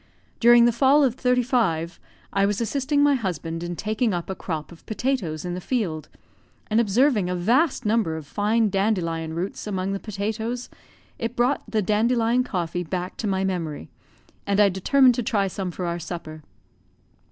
During 0.39 0.65
the 0.65 0.71
fall 0.71 1.03
of 1.03 1.13
'35, 1.13 1.99
I 2.33 2.47
was 2.47 2.59
assisting 2.59 3.03
my 3.03 3.13
husband 3.13 3.61
in 3.61 3.75
taking 3.75 4.15
up 4.15 4.31
a 4.31 4.35
crop 4.35 4.71
of 4.71 4.83
potatoes 4.87 5.45
in 5.45 5.53
the 5.53 5.61
field, 5.61 6.09
and 6.71 6.79
observing 6.81 7.29
a 7.29 7.35
vast 7.35 7.85
number 7.85 8.15
of 8.17 8.25
fine 8.25 8.71
dandelion 8.71 9.35
roots 9.35 9.67
among 9.67 9.91
the 9.93 9.99
potatoes, 9.99 10.69
it 11.19 11.35
brought 11.35 11.61
the 11.69 11.83
dandelion 11.83 12.43
coffee 12.43 12.81
back 12.83 13.15
to 13.17 13.27
my 13.27 13.43
memory, 13.43 13.91
and 14.47 14.59
I 14.59 14.69
determined 14.69 15.13
to 15.15 15.21
try 15.21 15.45
some 15.47 15.69
for 15.69 15.85
our 15.85 15.99
supper. 15.99 16.41